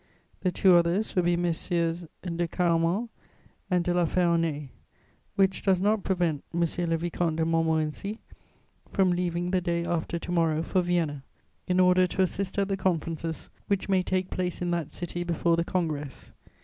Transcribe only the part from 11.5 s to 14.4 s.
in order to assist at the conferences which may take